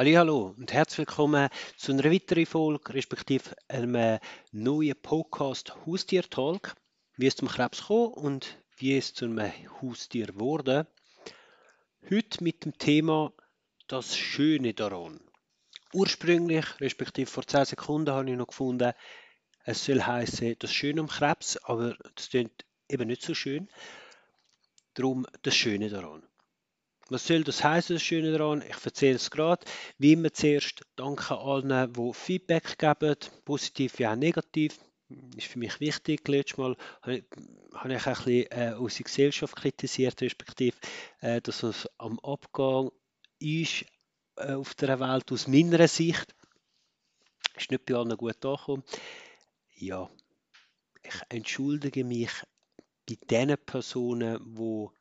[0.00, 4.20] Hallo und herzlich willkommen zu einer weiteren Folge, respektive einem
[4.52, 6.76] neuen Podcast Haustier Talk.
[7.16, 10.86] Wie es zum Krebs kam und wie es zu einem Haustier wurde.
[12.08, 13.32] Heute mit dem Thema
[13.88, 15.18] das Schöne daran.
[15.92, 18.92] Ursprünglich, respektive vor 10 Sekunden, habe ich noch gefunden,
[19.64, 23.68] es soll heißen das Schöne am Krebs, aber das klingt eben nicht so schön.
[24.94, 26.27] Darum das Schöne daran.
[27.10, 28.62] Was soll das heißen, das Schöne daran?
[28.62, 29.64] Ich erzähle es gerade.
[29.96, 34.78] Wie immer zuerst danke allen, die Feedback geben, positiv wie auch negativ.
[35.36, 36.28] Ist für mich wichtig.
[36.28, 37.24] Letztes Mal habe ich,
[37.72, 40.76] ein bisschen äh, unsere Gesellschaft kritisiert, respektive,
[41.20, 42.90] äh, dass es am Abgang
[43.38, 43.86] ist
[44.36, 46.34] äh, auf der Welt aus meiner Sicht.
[47.56, 48.84] Ist nicht bei allen gut angekommen.
[49.76, 50.10] Ja,
[51.02, 52.30] ich entschuldige mich
[53.08, 54.97] bei den Personen, die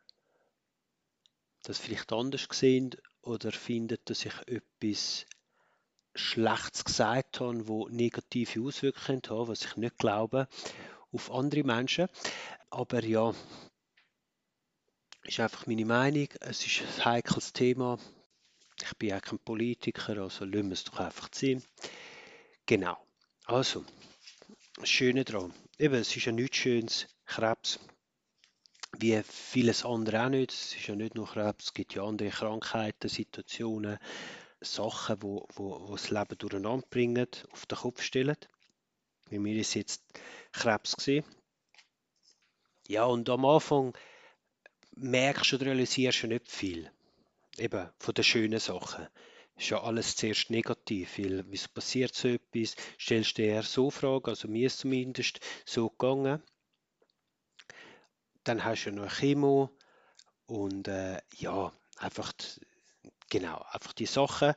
[1.68, 5.26] das vielleicht anders sehen oder finden, dass ich etwas
[6.16, 10.48] Schlechtes gesagt habe, wo negative Auswirkungen haben, was ich nicht glaube,
[11.12, 12.08] auf andere Menschen.
[12.70, 13.34] Aber ja,
[15.24, 16.30] ist einfach meine Meinung.
[16.40, 18.00] Es ist ein heikles Thema.
[18.82, 21.62] Ich bin ja kein Politiker, also lassen wir es doch einfach sein.
[22.66, 22.98] Genau.
[23.44, 23.84] Also,
[24.78, 25.54] das Schöne daran.
[25.78, 27.08] Eben, es ist ja nichts Schönes.
[27.26, 27.80] Krebs
[29.00, 30.52] wie vieles andere auch nicht.
[30.52, 34.00] Es ist ja nicht nur Krebs, es gibt ja andere Krankheiten, Situationen,
[34.62, 38.38] Sachen, wo, wo, wo das Leben durcheinander bringen, auf den Kopf stellen.
[39.30, 40.02] Bei mir ist jetzt
[40.52, 41.26] Krebs gesehen.
[42.88, 43.94] Ja, und am Anfang
[44.96, 46.92] merkst du und realisierst du nicht viel.
[47.58, 49.08] Eben von den schönen Sachen.
[49.58, 52.76] Ist ja alles zuerst negativ, weil wieso passiert so etwas?
[53.00, 56.42] Stellst du dir so Fragen, also mir ist zumindest so gegangen.
[58.48, 59.70] Dann hast du noch Chemo
[60.46, 62.32] und äh, ja, einfach
[63.30, 64.54] genau, einfach die Sachen.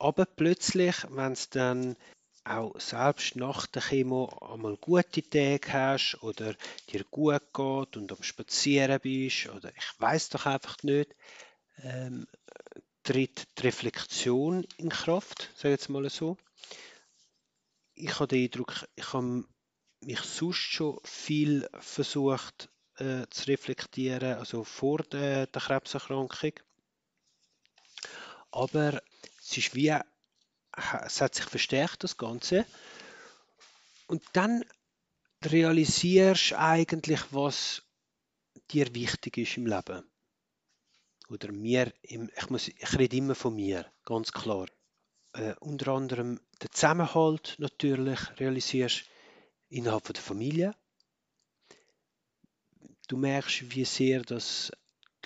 [0.00, 1.96] Aber plötzlich, wenn es dann
[2.42, 6.56] auch selbst nach der Chemo einmal gute Tage hast oder
[6.90, 11.14] dir gut geht und am Spazieren bist oder ich weiß doch einfach nicht,
[11.84, 12.26] ähm,
[13.04, 16.36] tritt die Reflexion in Kraft, sage ich jetzt mal so.
[17.94, 19.44] Ich habe den Eindruck, ich habe
[20.00, 22.68] mich sonst schon viel versucht
[22.98, 26.52] äh, zu reflektieren, also vor der, der Krebserkrankung.
[28.50, 29.02] Aber
[29.40, 29.94] es ist wie,
[31.04, 32.66] es hat sich verstärkt, das Ganze.
[34.06, 34.64] Und dann
[35.44, 37.82] realisierst du eigentlich, was
[38.70, 40.04] dir wichtig ist im Leben.
[41.28, 44.66] Oder mir, im, ich, muss, ich rede immer von mir, ganz klar.
[45.32, 49.04] Äh, unter anderem den Zusammenhalt natürlich realisierst
[49.68, 50.74] innerhalb von der Familie,
[53.06, 54.72] du merkst, wie sehr das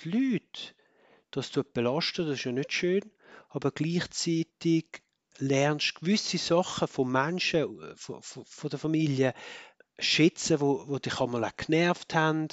[0.03, 0.73] die Leute
[1.31, 3.09] das tut belasten, das ist ja nicht schön,
[3.49, 5.01] aber gleichzeitig
[5.37, 9.33] lernst du gewisse Sachen von Menschen, äh, von, von, von der Familie
[9.97, 12.47] schätzen, wo, wo dich einmal auch genervt haben.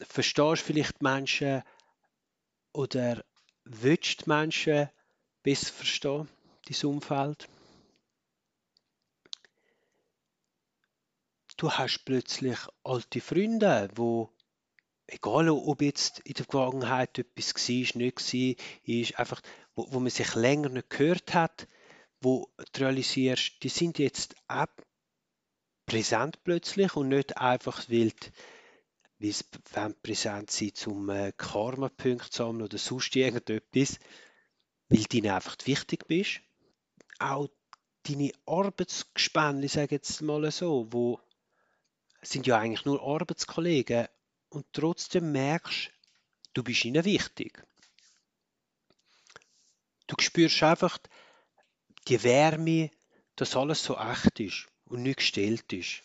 [0.00, 1.62] Verstehst vielleicht Menschen
[2.72, 3.24] oder
[3.64, 4.90] willst Menschen
[5.42, 6.28] besser verstehen,
[6.66, 7.48] dein Umfeld.
[11.56, 14.30] Du hast plötzlich alte Freunde, wo
[15.06, 19.40] egal ob jetzt in der Vergangenheit etwas war, nicht war, ist einfach,
[19.74, 21.68] wo, wo man sich länger nicht gehört hat,
[22.20, 24.66] wo du realisierst, die sind jetzt auch
[25.86, 28.32] präsent plötzlich und nicht einfach wild,
[29.18, 29.44] wie es
[30.02, 33.98] präsent sind, zum äh, Karma-Punkte sammeln oder sonst irgendetwas,
[34.88, 36.40] weil du ihnen einfach wichtig bist.
[37.18, 37.48] Auch
[38.04, 41.20] deine Arbeitsgespänne, ich sage jetzt mal so, wo
[42.26, 44.08] sind ja eigentlich nur Arbeitskollegen
[44.48, 45.90] und trotzdem merkst,
[46.54, 47.62] du bist ihnen wichtig.
[50.06, 50.98] Du spürst einfach
[52.08, 52.90] die Wärme,
[53.36, 56.02] dass alles so echt ist und nicht gestellt ist.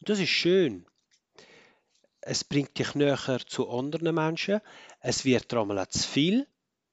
[0.00, 0.86] Und das ist schön.
[2.20, 4.60] Es bringt dich näher zu anderen Menschen.
[5.00, 6.46] Es wird einmal zu viel,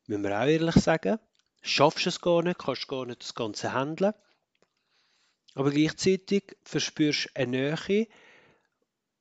[0.08, 1.20] müssen wir auch ehrlich sagen.
[1.62, 4.14] Schaffst es gar nicht, kannst gar nicht das Ganze handeln.
[5.56, 8.08] Aber gleichzeitig verspürst du eine Nähe,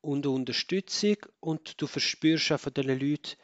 [0.00, 3.36] und Unterstützung und du verspürst auch von diesen Leuten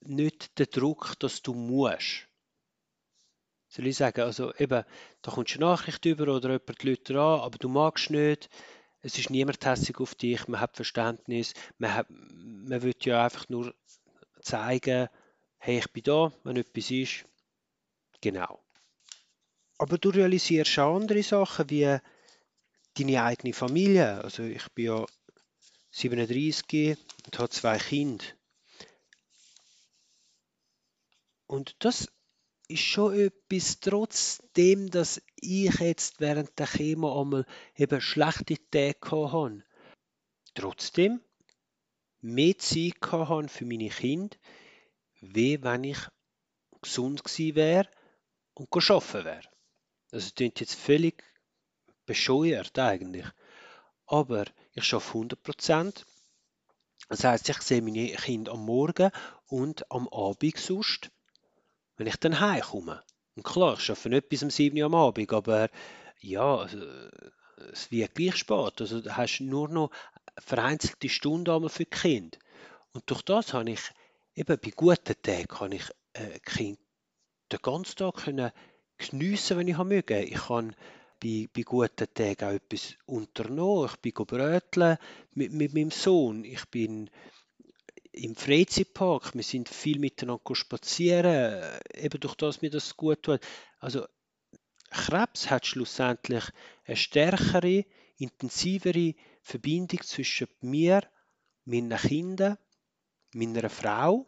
[0.00, 2.26] nicht den Druck, dass du musst.
[3.68, 4.84] Soll ich sagen, also eben,
[5.22, 8.48] da kommst du eine Nachricht über oder jemand Leute an, aber du magst nicht,
[9.02, 13.48] es ist niemand hässlich auf dich, man hat Verständnis, man, hat, man will ja einfach
[13.48, 13.74] nur
[14.42, 15.08] zeigen,
[15.58, 17.24] hey, ich bin da, wenn etwas ist.
[18.20, 18.60] Genau.
[19.78, 21.98] Aber du realisierst auch andere Sachen, wie
[22.98, 24.22] deine eigene Familie.
[24.22, 25.06] Also ich bin ja
[25.90, 26.96] 37
[27.26, 28.24] und hat zwei Kinder.
[31.46, 32.08] Und das
[32.68, 37.44] ist schon etwas, trotzdem, dass ich jetzt während der Chemo einmal
[37.76, 39.64] eben schlechte Tage hatte.
[40.54, 41.20] Trotzdem
[42.20, 44.36] mehr Zeit hatte für meine Kinder,
[45.20, 45.98] wie wenn ich
[46.80, 47.88] gesund gewesen wäre
[48.54, 49.50] und arbeiten wäre.
[50.12, 51.22] Also, das klingt jetzt völlig
[52.06, 53.26] bescheuert eigentlich.
[54.06, 54.44] Aber
[54.80, 56.04] ich arbeite 100%.
[57.08, 59.10] Das heisst, ich sehe meine Kinder am Morgen
[59.46, 61.10] und am Abend sonst,
[61.96, 63.02] wenn ich dann heimkomme.
[63.36, 65.70] Und klar, ich arbeite nicht bis um 7 Uhr am Abend, aber
[66.20, 66.68] ja,
[67.72, 68.80] es wird gleich spät.
[68.80, 69.90] Also du hast nur noch
[70.38, 72.38] vereinzelte Stunden für die Kinder.
[72.92, 73.80] Und durch das habe ich,
[74.34, 76.80] eben bei guten Tagen, kann ich äh, Kinder
[77.52, 78.52] den ganzen Tag können
[78.98, 80.22] geniessen, wenn ich möge.
[80.22, 80.76] Ich kann
[81.22, 83.90] bei, bei guten Tagen auch etwas unternommen.
[83.90, 84.98] Ich bin bröteln
[85.34, 86.44] mit, mit meinem Sohn.
[86.44, 87.10] Ich bin
[88.12, 89.34] im Freizeitpark.
[89.34, 91.62] Wir sind viel miteinander spazieren,
[91.94, 93.40] eben durch das mir das gut tut.
[93.78, 94.06] Also
[94.90, 96.44] Krebs hat schlussendlich
[96.84, 97.84] eine stärkere,
[98.18, 101.02] intensivere Verbindung zwischen mir,
[101.64, 102.58] meinen Kindern,
[103.32, 104.26] meiner Frau,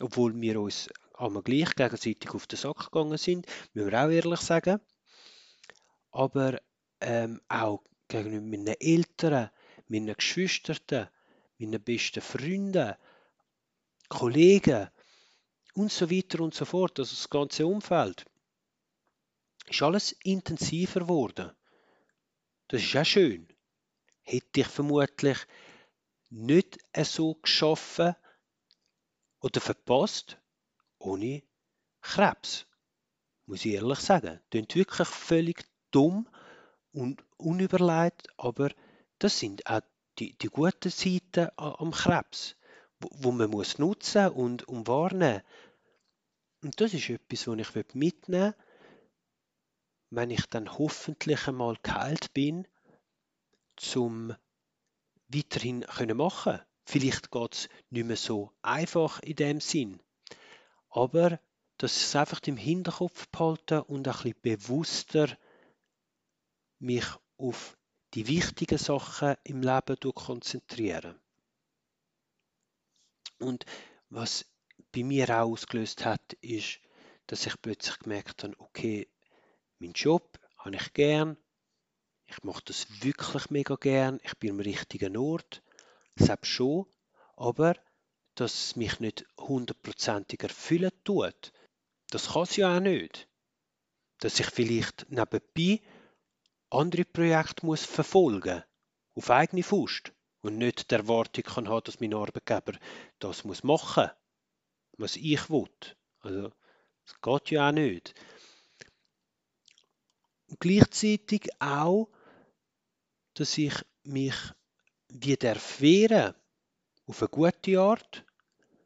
[0.00, 4.40] obwohl wir uns einmal gleich gegenseitig auf den Sack gegangen sind, müssen wir auch ehrlich
[4.40, 4.80] sagen.
[6.16, 6.58] Aber
[7.02, 9.50] ähm, auch gegenüber meinen Eltern,
[9.88, 11.10] meinen Geschwistern,
[11.58, 12.94] meinen besten Freunden,
[14.08, 14.88] Kollegen
[15.74, 18.24] und so weiter und so fort, also das ganze Umfeld,
[19.68, 21.52] ist alles intensiver geworden.
[22.68, 23.46] Das ist auch schön.
[24.22, 25.36] Hätte ich vermutlich
[26.30, 28.16] nicht so geschaffen
[29.40, 30.38] oder verpasst
[30.98, 31.42] ohne
[32.00, 32.66] Krebs.
[33.44, 34.40] Muss ich ehrlich sagen.
[34.50, 36.28] Klingt wirklich völlig dumm
[36.92, 38.70] und unüberlegt, aber
[39.18, 39.80] das sind auch
[40.18, 42.56] die, die guten Seiten am Krebs,
[43.00, 45.42] wo, wo man muss nutzen und, und wahrnehmen.
[46.62, 48.54] Und das ist etwas, was ich mitnehmen will,
[50.10, 52.68] wenn ich dann hoffentlich einmal geheilt bin,
[53.76, 54.34] zum
[55.28, 56.60] weiterhin können machen.
[56.84, 60.00] Vielleicht geht es nicht mehr so einfach in dem Sinn,
[60.90, 61.40] aber
[61.78, 65.36] dass ich es einfach im Hinterkopf behalten und ein bisschen bewusster
[66.78, 67.06] mich
[67.38, 67.76] auf
[68.14, 71.20] die wichtigen Sachen im Leben konzentrieren.
[73.38, 73.66] Und
[74.08, 74.46] was
[74.92, 76.80] bei mir auch ausgelöst hat, ist,
[77.26, 79.08] dass ich plötzlich gemerkt habe, okay,
[79.78, 81.36] mein Job habe ich gern,
[82.26, 85.62] ich mache das wirklich mega gern, ich bin am richtigen Ort,
[86.16, 86.86] selbst schon,
[87.36, 87.74] aber
[88.34, 91.52] dass es mich nicht hundertprozentig erfüllen tut,
[92.10, 93.28] das kann es ja auch nicht.
[94.20, 95.82] Dass ich vielleicht nebenbei
[96.70, 98.62] andere Projekte muss verfolgen
[99.14, 102.78] auf eigene Faust und nicht die Erwartung kann haben, dass mein Arbeitgeber
[103.18, 104.10] das muss machen
[104.98, 105.68] was ich will.
[106.20, 106.52] Also,
[107.04, 108.14] das geht ja auch nicht.
[110.48, 112.08] Und gleichzeitig auch,
[113.34, 113.74] dass ich
[114.04, 114.34] mich
[115.08, 116.34] wieder wehren
[117.06, 118.24] auf eine gute Art,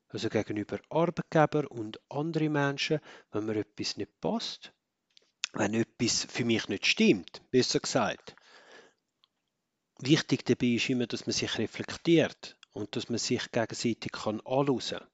[0.09, 3.01] also gegenüber Arbeitgeber und anderen Menschen,
[3.31, 4.73] wenn mir etwas nicht passt,
[5.53, 8.37] wenn etwas für mich nicht stimmt, besser gesagt.
[9.99, 14.81] Wichtig dabei ist immer, dass man sich reflektiert und dass man sich gegenseitig kann anhören
[14.81, 15.09] kann.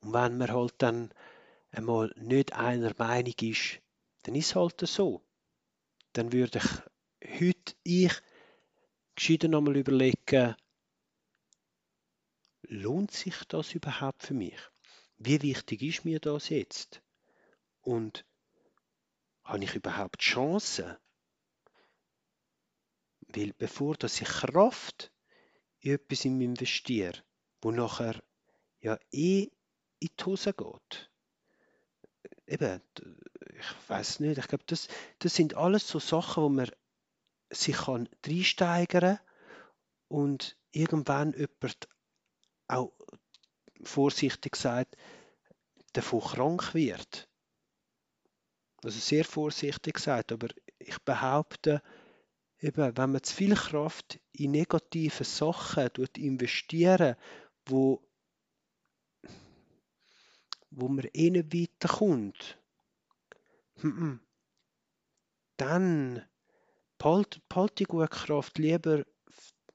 [0.00, 1.14] Und wenn man halt dann
[1.70, 3.80] einmal nicht einer Meinung ist,
[4.24, 5.22] dann ist es halt so.
[6.12, 6.60] Dann würde
[7.20, 8.12] ich heute ich
[9.14, 10.56] gescheiter nochmal überlegen,
[12.62, 14.58] lohnt sich das überhaupt für mich?
[15.18, 17.02] Wie wichtig ist mir das jetzt?
[17.80, 18.24] Und
[19.44, 20.96] habe ich überhaupt Chancen?
[23.28, 25.12] Weil bevor dass ich Kraft
[25.80, 27.22] in etwas investiere,
[27.60, 28.22] wo nachher
[28.80, 29.50] ja eh
[30.00, 31.10] in die Hose geht.
[32.46, 32.82] Eben,
[33.58, 34.88] ich weiß nicht, ich glaube, das,
[35.20, 36.70] das sind alles so Sachen, wo man
[37.50, 39.18] sich kann reinsteigern
[40.08, 41.88] und irgendwann jemand
[42.68, 42.92] auch
[43.82, 44.96] vorsichtig gesagt
[45.92, 47.28] davon krank wird.
[48.84, 50.48] Also sehr vorsichtig gesagt, aber
[50.78, 51.82] ich behaupte,
[52.58, 57.16] eben, wenn man zu viel Kraft in negative Sachen investieren,
[57.66, 58.02] wo,
[60.70, 62.58] wo man eh nicht weiterkommt,
[65.56, 66.22] dann
[66.98, 67.40] behalte,
[67.78, 69.04] die gute Kraft lieber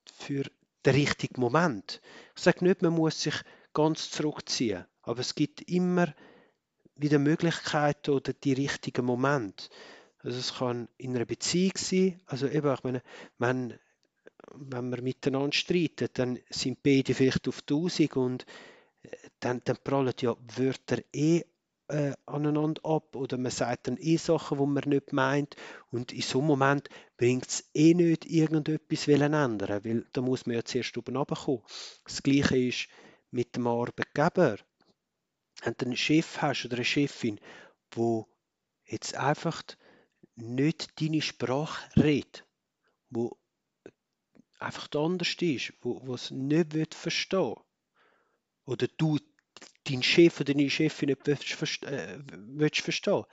[0.05, 0.43] für
[0.85, 2.01] den richtigen Moment.
[2.35, 3.35] Ich sage nicht, man muss sich
[3.73, 6.13] ganz zurückziehen, aber es gibt immer
[6.97, 9.69] wieder Möglichkeiten oder die richtigen Momente.
[10.19, 13.01] Also es kann in einer Beziehung sein, also eben, ich meine,
[13.37, 13.73] wenn,
[14.53, 18.45] wenn wir miteinander streiten, dann sind beide vielleicht auf 1000 und
[19.03, 21.43] äh, dann, dann prallen ja Wörter eh
[21.89, 25.55] äh, aneinander ab oder man sagt dann eh Sachen, die man nicht meint
[25.91, 30.57] und in so einem Moment bringt es eh nicht irgendetwas ändern, weil da muss man
[30.57, 31.61] ja zuerst oben runterkommen.
[32.03, 32.87] Das Gleiche ist
[33.31, 34.57] mit dem Arbeitgeber.
[35.61, 37.39] Wenn du einen Chef hast oder eine Chefin,
[37.91, 38.27] wo
[38.85, 39.63] jetzt einfach
[40.35, 42.45] nicht deine Sprache redet,
[43.09, 43.37] wo
[44.59, 47.55] einfach anders ist, wo es nicht wird verstehen
[48.65, 49.19] oder du
[49.85, 53.23] deinen Chef oder deine Chefin nicht willst, äh, willst verstehen,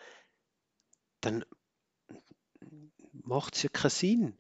[1.21, 1.45] dann
[3.13, 4.39] macht es ja keinen Sinn.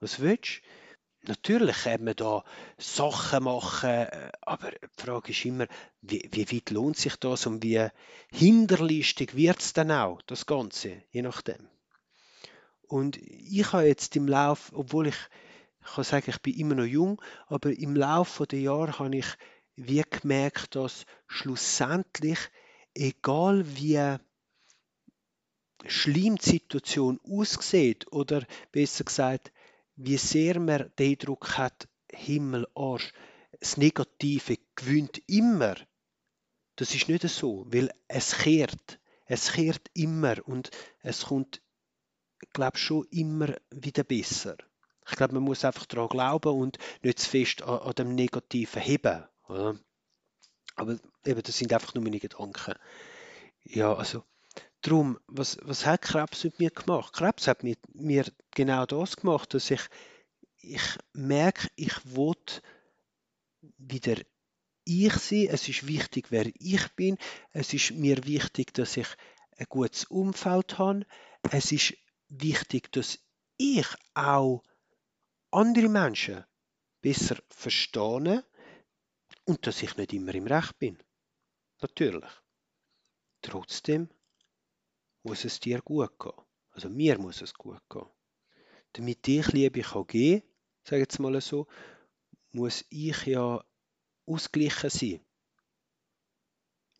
[0.00, 0.83] Was willst du?
[1.26, 2.44] Natürlich kann man da
[2.76, 4.06] Sachen machen,
[4.42, 5.66] aber die Frage ist immer,
[6.02, 7.88] wie, wie weit lohnt sich das und wie
[8.30, 11.68] hinterlistig wird es dann auch, das Ganze, je nachdem.
[12.82, 15.16] Und ich habe jetzt im Lauf, obwohl ich,
[15.80, 19.26] ich kann sagen, ich bin immer noch jung, aber im Laufe der Jahre habe ich
[19.76, 22.38] wie gemerkt, dass schlussendlich,
[22.94, 24.18] egal wie
[25.86, 29.52] schlimm die Situation aussieht, oder besser gesagt,
[29.96, 33.12] wie sehr man den Eindruck hat, Himmel, Arsch,
[33.60, 35.76] das Negative gewinnt immer.
[36.76, 38.98] Das ist nicht so, weil es kehrt.
[39.26, 40.70] Es kehrt immer und
[41.00, 41.62] es kommt,
[42.52, 44.56] glaube schon immer wieder besser.
[45.08, 48.82] Ich glaube, man muss einfach daran glauben und nicht zu fest an, an dem Negativen
[48.82, 49.24] heben.
[49.48, 49.78] Oder?
[50.76, 52.74] Aber eben, das sind einfach nur meine Gedanken.
[53.64, 54.24] Ja, also,
[54.84, 57.12] darum, was, was hat Krebs mit mir gemacht?
[57.14, 59.80] Krebs hat mit mir genau das gemacht, dass ich,
[60.58, 62.34] ich merke, ich will
[63.78, 64.16] wieder
[64.84, 65.48] ich sein.
[65.50, 67.16] Es ist wichtig, wer ich bin.
[67.52, 69.08] Es ist mir wichtig, dass ich
[69.56, 71.06] ein gutes Umfeld habe.
[71.50, 71.94] Es ist
[72.28, 73.18] wichtig, dass
[73.56, 74.62] ich auch
[75.50, 76.44] andere Menschen
[77.00, 78.44] besser verstehe
[79.44, 80.98] und dass ich nicht immer im Recht bin.
[81.80, 82.30] Natürlich.
[83.42, 84.08] Trotzdem
[85.24, 86.32] muss es dir gut gehen.
[86.70, 88.06] Also mir muss es gut gehen.
[88.92, 90.42] Damit ich Liebe kann geben,
[90.84, 91.66] sage jetzt mal so,
[92.52, 93.64] muss ich ja
[94.26, 95.20] ausgeglichen sein.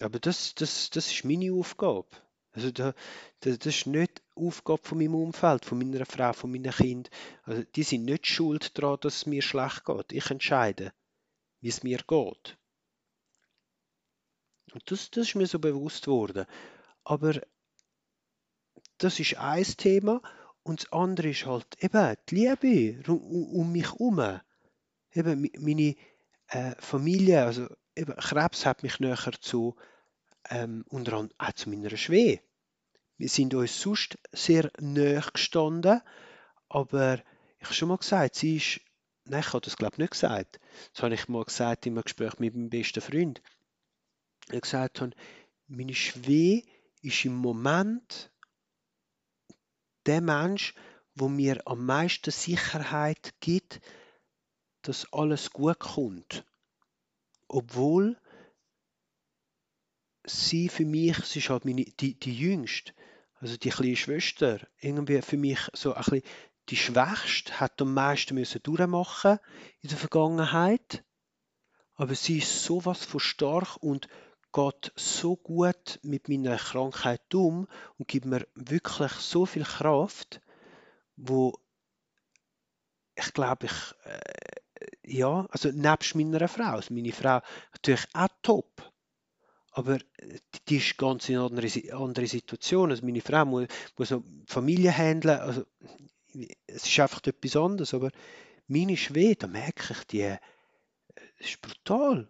[0.01, 2.09] Aber das, das, das ist meine Aufgabe.
[2.51, 2.95] Also da,
[3.41, 7.13] das, das ist nicht Aufgabe von meinem Umfeld, von meiner Frau, von meinen Kindern.
[7.45, 10.13] Also die sind nicht schuld daran, dass es mir schlecht geht.
[10.13, 10.93] Ich entscheide
[11.65, 12.59] wie es mir geht.
[14.75, 16.45] Und das, das ist mir so bewusst worden.
[17.05, 17.41] Aber
[18.99, 20.23] das ist ein Thema
[20.63, 24.41] und das andere ist halt eben die Liebe um, mich herum.
[25.13, 25.95] Eben meine
[26.49, 29.77] äh, Familie, also eben Krebs hat mich näher zu,
[30.51, 32.41] ähm, unter anderem auch zu meiner Schwee.
[33.17, 36.01] Wir sind uns sonst sehr näher gestanden,
[36.69, 37.23] aber
[37.59, 38.81] ich habe schon mal gesagt, sie ist
[39.27, 40.61] Nein, ich habe das glaube ich nicht gesagt.
[40.93, 43.41] Das habe ich mal gesagt in einem Gespräch mit meinem besten Freund.
[44.53, 45.13] Ich gesagt habe,
[45.67, 46.65] meine Schwee
[47.01, 48.31] ist im Moment
[50.07, 50.75] der Mensch,
[51.15, 53.81] wo mir am meisten Sicherheit gibt,
[54.83, 56.45] dass alles gut kommt.
[57.49, 58.19] Obwohl
[60.25, 62.93] sie für mich, sie ist halt meine, die, die Jüngste,
[63.35, 66.23] also die kleine Schwester, irgendwie für mich so ein bisschen
[66.71, 69.39] die Schwächste hat am meisten müssen durchmachen
[69.83, 71.05] in der Vergangenheit.
[71.95, 74.09] Aber sie ist sowas von stark und
[74.55, 77.67] geht so gut mit meiner Krankheit um
[77.99, 80.41] und gibt mir wirklich so viel Kraft,
[81.17, 81.59] wo
[83.17, 87.41] ich glaube, ich, äh, ja, also nebst meiner Frau, also meine Frau
[87.73, 88.93] natürlich auch top,
[89.73, 89.99] aber
[90.69, 92.91] die ist ganz in andere, andere Situation.
[92.91, 94.15] Also meine Frau muss, muss
[94.47, 95.65] Familie handeln, also
[96.67, 98.11] es ist einfach etwas anderes, aber
[98.69, 100.37] meine Schwede, da merke ich, die
[101.17, 102.29] das ist brutal.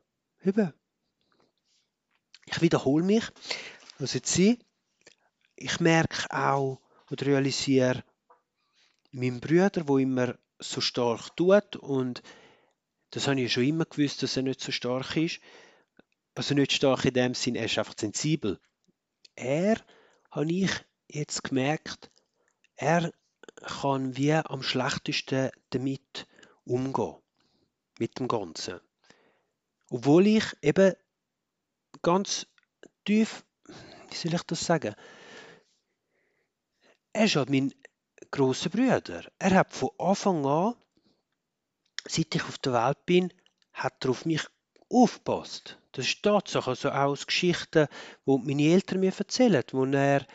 [2.55, 3.25] Ich wiederhole mich.
[3.99, 4.61] Also sie,
[5.57, 6.81] ich merke auch
[7.11, 8.05] oder realisiere,
[9.11, 12.23] mein Bruder, wo immer so stark tut und
[13.11, 15.41] das habe ich schon immer gewusst, dass er nicht so stark ist.
[16.37, 18.61] Also nicht stark in dem Sinn, er ist einfach sensibel.
[19.35, 19.77] Er,
[20.31, 20.71] habe ich
[21.09, 22.13] jetzt gemerkt,
[22.77, 23.13] er
[23.63, 26.29] kann wie am schlechtesten damit
[26.65, 27.17] umgehen.
[27.99, 28.81] Mit dem Ganzen.
[29.91, 30.95] Obwohl ich eben
[32.03, 32.47] ganz
[33.05, 33.45] tief,
[34.11, 34.95] wie soll ich das sagen?
[37.13, 37.73] Er ist halt mein
[38.31, 39.25] grosser Bruder.
[39.39, 40.75] Er hat von Anfang an,
[42.07, 43.33] seit ich auf der Welt bin,
[43.73, 44.43] hat er auf mich
[44.91, 45.79] aufgepasst.
[45.93, 47.87] Das ist Tatsache, also auch aus Geschichten,
[48.27, 50.27] die meine Eltern mir erzählen, wo er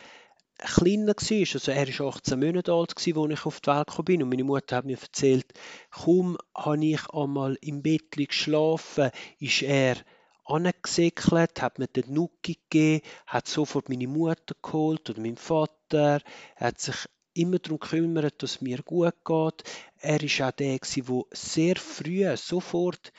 [0.64, 1.52] kleiner war.
[1.52, 4.04] Also er war 18 Monate alt, als ich auf die Welt kam.
[4.08, 5.46] Und meine Mutter hat mir erzählt,
[5.90, 9.96] kaum habe ich einmal im Bett geschlafen, ist er
[10.44, 16.20] angesäckelt, hat mir den Nuki gegeben, hat sofort meine Mutter geholt oder meinen Vater,
[16.56, 19.64] er hat sich immer darum gekümmert, dass es mir gut geht.
[19.98, 23.12] Er war auch der, der sehr früh sofort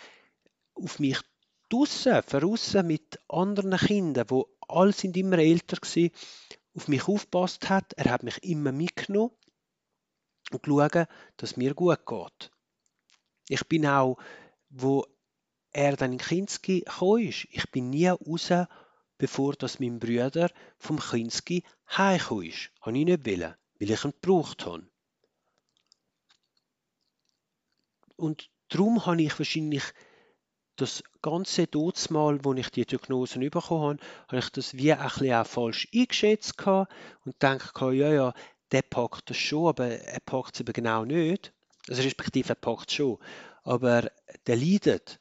[0.73, 1.19] auf mich
[1.69, 6.11] draussen, draussen mit anderen Kindern, wo alle sind immer älter waren,
[6.75, 7.93] auf mich aufgepasst hat.
[7.93, 9.31] Er hat mich immer mitgenommen
[10.51, 12.51] und geschaut, dass es mir gut geht.
[13.47, 14.17] Ich bin auch,
[14.69, 15.05] wo
[15.71, 18.51] er dann in Kinski gekommen ist, ich bin nie raus,
[19.17, 21.63] bevor das mein Bruder vom Kinski
[21.95, 22.71] heimgekommen ist.
[22.81, 24.87] Habe ich nicht wollen, weil ich ihn gebraucht habe.
[28.15, 29.83] Und darum habe ich wahrscheinlich
[30.75, 35.33] das ganze Todesmal, wo ich die Diagnosen bekommen habe, habe ich das wie ein bisschen
[35.33, 38.33] auch falsch eingeschätzt und denke, ja, ja,
[38.71, 41.53] der packt das schon, aber er packt es eben genau nicht.
[41.87, 43.19] Also respektive er packt es schon,
[43.63, 44.11] aber
[44.47, 45.20] der leidet.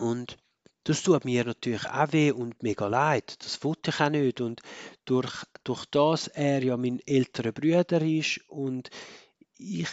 [0.00, 0.38] Und
[0.84, 3.36] das tut mir natürlich auch weh und mega leid.
[3.44, 4.40] Das wollte ich auch nicht.
[4.40, 4.62] Und
[5.04, 8.88] durch, durch das er ja mein älterer Bruder ist und
[9.58, 9.90] ich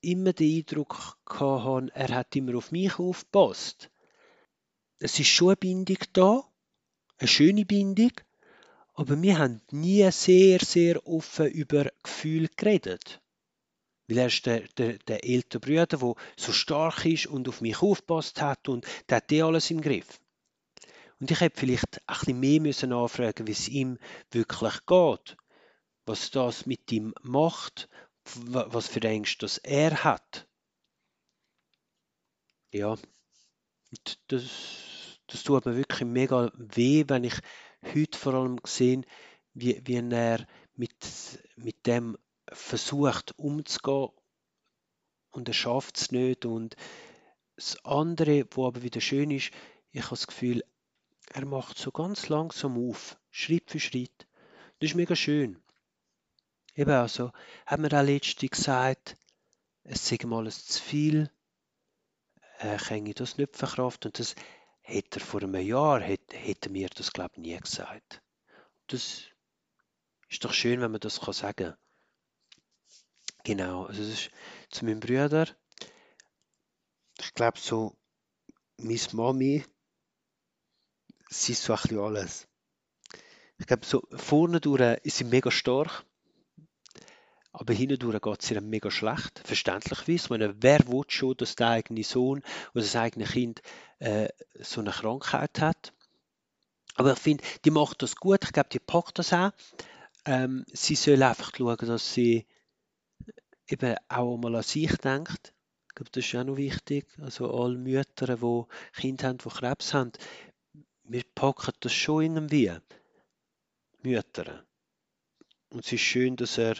[0.00, 3.90] immer den Eindruck hatte, er hat immer auf mich aufgepasst.
[5.00, 6.44] Es ist schon eine Bindung da,
[7.18, 8.12] eine schöne Bindung,
[8.94, 13.20] aber wir haben nie sehr, sehr offen über Gefühle geredet.
[14.08, 17.82] Weil er ist der, der, der ältere Bruder, der so stark ist und auf mich
[17.82, 20.18] aufgepasst hat und der hat eh alles im Griff.
[21.20, 23.98] Und ich hätte vielleicht ein bisschen mehr müssen anfragen, wie es ihm
[24.30, 25.36] wirklich geht,
[26.06, 27.88] was das mit ihm macht,
[28.24, 30.46] was für Ängste das er hat.
[32.72, 32.96] Ja,
[34.28, 37.34] das, das tut mir wirklich mega weh, wenn ich
[37.94, 39.02] heute vor allem sehe,
[39.54, 40.46] wie, wie er
[40.76, 40.94] mit,
[41.56, 42.16] mit dem
[42.52, 44.10] versucht umzugehen
[45.30, 46.44] und er schafft es nicht.
[46.44, 46.76] Und
[47.56, 49.50] das andere, wo aber wieder schön ist,
[49.90, 50.64] ich habe das Gefühl,
[51.32, 54.26] er macht so ganz langsam auf, Schritt für Schritt.
[54.78, 55.60] Das ist mega schön.
[56.74, 57.32] Eben also,
[57.66, 59.16] hat mir auch letztens gesagt,
[59.82, 61.30] es sei mal alles zu viel,
[62.58, 64.08] kann ich das nicht verkraften.
[64.08, 64.34] Und das
[64.80, 68.22] hätte er vor einem Jahr, hätte, hätte mir das, glaube ich, nie gesagt.
[68.86, 69.24] Das
[70.28, 71.76] ist doch schön, wenn man das sagen kann.
[73.44, 74.30] Genau, also das ist
[74.70, 75.46] zu meinem Bruder.
[77.20, 77.96] Ich glaube so,
[78.76, 79.64] meine Mami,
[81.30, 82.48] sie ist so ein bisschen alles.
[83.58, 86.04] Ich glaube so, vorne durch ist sie mega stark.
[87.52, 90.28] Aber hindurch geht es ihr mega schlecht, verständlicherweise.
[90.30, 93.62] Meine, wer will schon, dass der eigene Sohn oder das eigene Kind
[93.98, 94.28] äh,
[94.60, 95.92] so eine Krankheit hat?
[96.94, 98.44] Aber ich finde, die macht das gut.
[98.44, 99.50] Ich glaube, die packt das auch.
[100.24, 102.46] Ähm, sie soll einfach schauen, dass sie
[103.68, 105.54] eben auch mal an sich denkt.
[105.88, 107.06] Ich glaube, das ist auch noch wichtig.
[107.20, 110.12] Also alle Mütter, die Kinder haben, die Krebs haben,
[111.04, 112.72] wir packen das schon irgendwie.
[114.02, 114.64] Mütter.
[115.70, 116.76] Und es ist schön, dass er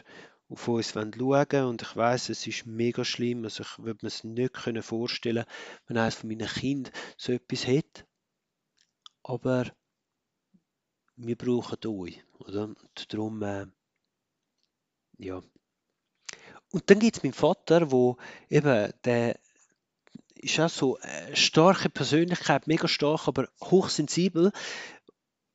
[0.48, 1.62] auf uns schauen will.
[1.64, 3.44] Und ich weiß, es ist mega schlimm.
[3.44, 5.44] Also ich würde mir es nicht vorstellen
[5.86, 8.06] wenn eines von meinen Kindern so etwas hat.
[9.22, 9.70] Aber
[11.16, 12.24] wir brauchen euch.
[12.38, 12.64] Oder?
[12.64, 13.66] Und darum, äh,
[15.18, 15.42] ja.
[16.70, 18.16] Und dann gibt es meinen Vater, wo
[18.50, 19.38] eben der
[20.34, 24.52] ist auch so eine starke Persönlichkeit, mega stark, aber hochsensibel.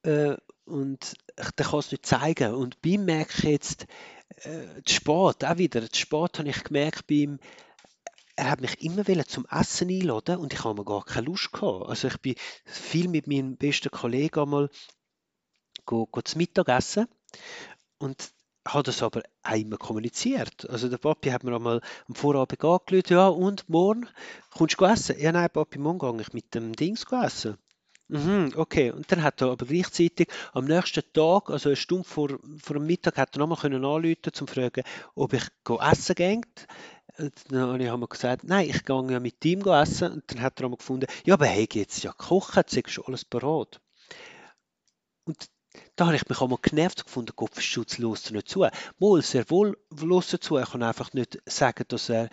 [0.04, 2.54] Äh, und der kann es nicht zeigen.
[2.54, 3.86] Und bei ihm merke ich jetzt,
[4.44, 7.40] äh, zu spät, auch wieder, zu spät habe ich gemerkt bei ihm,
[8.36, 11.88] er hat mich immer zum Essen einladen und ich habe mir gar keine Lust gehabt.
[11.88, 14.70] Also ich bin viel mit meinem besten Kollegen einmal
[15.86, 17.08] go, go zu Mittag essen
[18.00, 18.32] und
[18.68, 19.24] habe das aber
[19.54, 20.70] immer kommuniziert.
[20.70, 24.08] Also der Papi hat mir einmal am Vorabend angelötet, ja und morgen
[24.52, 25.20] kommst du essen?
[25.20, 27.58] Ja nein Papi, morgen gehe ich mit dem Dings essen.
[28.10, 32.38] Mhm, okay, und dann hat er aber gleichzeitig am nächsten Tag, also eine Stunde vor,
[32.62, 34.84] vor dem Mittag, hat er nochmal können anrufen, um zu fragen,
[35.16, 35.44] ob ich
[35.80, 36.42] essen gehe.
[37.50, 40.14] Dann habe ich gesagt, nein, ich gehe ja mit ihm essen.
[40.14, 43.26] Und dann hat er einmal gefunden, ja, aber hey, jetzt ja gekocht, jetzt ist alles
[43.26, 43.80] parat.
[45.26, 45.50] Und
[45.96, 48.68] da habe ich mich einmal genervt gefunden, Kopfschutz los nicht zu.
[49.00, 50.58] Mal sehr wohl los zu.
[50.58, 52.30] Ich kann einfach nicht sagen, dass er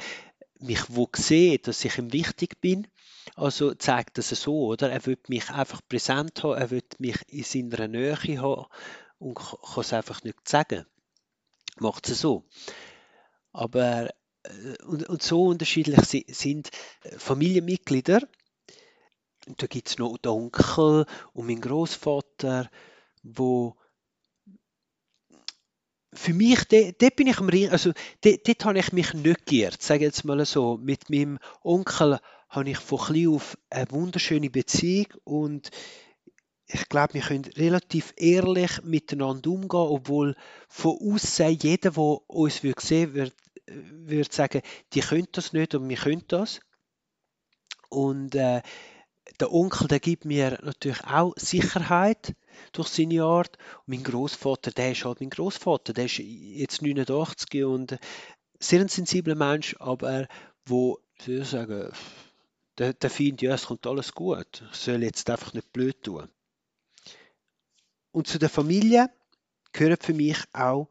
[0.59, 2.87] mich wo sieht, dass ich ihm wichtig bin.
[3.35, 4.91] Also zeigt das so, oder?
[4.91, 8.67] Er will mich einfach präsent haben, er will mich in seiner Nähe haben
[9.19, 10.87] und kann es einfach nicht sagen.
[11.79, 12.45] Macht es so.
[13.53, 14.11] Aber
[14.43, 16.71] äh, und, und so unterschiedlich sind
[17.17, 18.21] Familienmitglieder.
[19.47, 22.71] Und da gibt es noch den Onkel und meinen Großvater,
[23.23, 23.77] wo
[26.13, 30.05] für mich, dort, bin ich am also dort, dort habe ich mich nicht geirrt, sage
[30.05, 30.77] jetzt mal so.
[30.77, 35.71] Mit meinem Onkel habe ich von klein auf eine wunderschöne Beziehung und
[36.67, 40.37] ich glaube, wir können relativ ehrlich miteinander umgehen, obwohl
[40.69, 43.33] von außen jeder, der uns sehen würde,
[43.67, 46.61] würde sagen, die können das nicht und wir können das.
[47.89, 48.63] Und äh,
[49.41, 52.35] der Onkel, der gibt mir natürlich auch Sicherheit
[52.73, 53.57] durch seine Art.
[53.79, 57.99] Und mein Großvater, der ist halt mein Großvater, der ist jetzt 89 und
[58.59, 60.29] sehr ein sensibler Mensch, aber
[60.67, 61.91] wo, soll ich sagen,
[62.79, 64.65] der, der findet, ja, es kommt alles gut.
[64.73, 66.29] Ich soll jetzt einfach nicht blöd tun.
[68.13, 69.11] Und zu der Familie
[69.73, 70.89] gehören für mich auch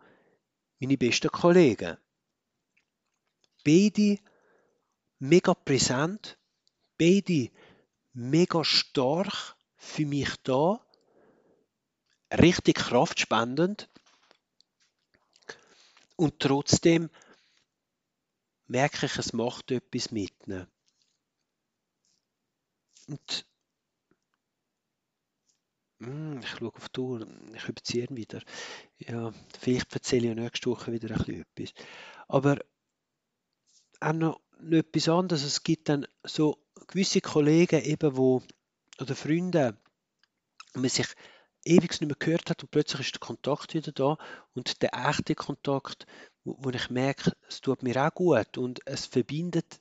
[0.79, 1.97] meine besten Kollegen.
[3.65, 4.19] Beide
[5.19, 6.37] mega präsent,
[6.97, 7.49] beide
[8.13, 10.79] mega stark für mich da,
[12.31, 13.89] richtig kraftspendend
[16.15, 17.09] und trotzdem
[18.67, 20.67] merke ich, es macht etwas mit ihnen.
[23.07, 23.45] Und
[25.99, 28.41] hm, ich schaue auf die Uhr, ich überziehe wieder.
[28.99, 31.73] Ja, vielleicht erzähle ich nächste Woche wieder ein bisschen etwas.
[32.27, 32.59] Aber
[33.99, 35.43] auch noch, etwas anderes.
[35.43, 38.43] Es gibt dann so gewisse Kollegen eben, wo,
[38.99, 39.77] oder Freunde,
[40.73, 41.07] wo man sich
[41.65, 44.17] ewig nicht mehr gehört hat und plötzlich ist der Kontakt wieder da
[44.53, 46.05] und der echte Kontakt,
[46.43, 49.79] wo, wo ich merke, es tut mir auch gut und es verbindet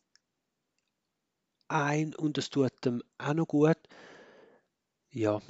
[1.69, 3.77] ein und es tut dem auch noch gut.
[5.11, 5.41] Ja,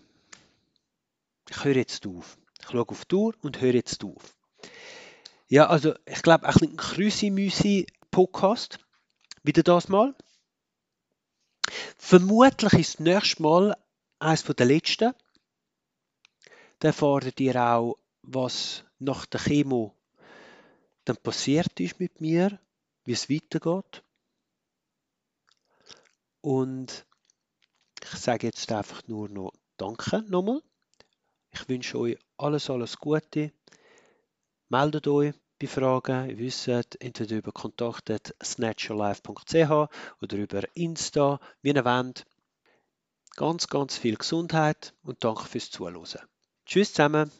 [1.49, 2.39] ich höre jetzt auf.
[2.61, 4.35] Ich schaue auf die Uhr und höre jetzt auf.
[5.49, 8.79] Ja, also ich glaube, ein Krüsi-Müsi-Podcast.
[9.43, 10.15] Wieder das mal.
[11.97, 13.77] Vermutlich ist das nächste Mal
[14.19, 15.15] eines der letzten.
[16.79, 19.95] Dann erfahrt ihr auch, was nach der Chemo
[21.05, 22.61] dann passiert ist mit mir,
[23.05, 24.05] wie es weitergeht.
[26.41, 27.07] Und
[28.03, 30.63] ich sage jetzt einfach nur noch Danke nochmal.
[31.53, 33.53] Ich wünsche euch alles, alles Gute.
[34.69, 36.31] Meldet euch bei Fragen.
[36.31, 39.71] Ihr wisst, entweder über kontakt.snatcherlife.ch
[40.21, 42.27] oder über Insta, wie ihr wollt.
[43.37, 46.29] Ganz, ganz viel Gesundheit und danke fürs Zuhören.
[46.69, 47.33] Tschüss zusammen.